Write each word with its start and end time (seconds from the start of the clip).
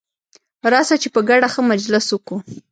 راسه 0.73 0.95
چي 1.01 1.07
په 1.15 1.21
ګډه 1.29 1.47
ښه 1.53 1.61
مجلس 1.71 2.05
وکو. 2.11 2.37